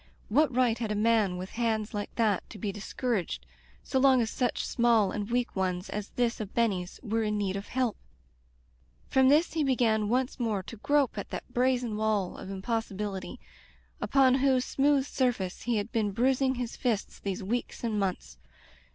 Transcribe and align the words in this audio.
What 0.29 0.51
right 0.51 0.79
had 0.79 0.91
a 0.91 0.95
man 0.95 1.37
with 1.37 1.51
hands 1.51 1.93
like 1.93 2.15
that 2.15 2.49
to 2.49 2.57
be 2.57 2.71
discouraged, 2.71 3.45
so 3.83 3.99
long 3.99 4.19
as 4.19 4.31
such 4.31 4.65
small 4.65 5.11
and 5.11 5.29
weak 5.29 5.55
ones 5.55 5.89
as 5.91 6.09
this 6.15 6.39
of 6.39 6.55
Benny's 6.55 6.99
were 7.03 7.21
in 7.21 7.37
need 7.37 7.55
of 7.55 7.67
help? 7.67 7.95
From 9.07 9.29
this 9.29 9.53
he 9.53 9.63
began 9.63 10.09
once 10.09 10.39
more 10.39 10.63
to 10.63 10.77
grope 10.77 11.19
at 11.19 11.29
that 11.29 11.53
brazen 11.53 11.97
wall 11.97 12.35
of 12.39 12.49
impossibility 12.49 13.39
upon 14.01 14.33
whose 14.33 14.39
Digitized 14.39 14.39
by 14.39 14.39
LjOOQ 14.39 14.41
IC 14.41 14.49
Interventions 14.49 14.65
smooth 14.65 15.05
surface 15.05 15.61
he 15.61 15.77
had 15.77 15.91
been 15.91 16.11
bruising 16.11 16.55
his 16.55 16.75
fists 16.75 17.19
these 17.19 17.43
weeks 17.43 17.83
and 17.83 17.99
months. 17.99 18.39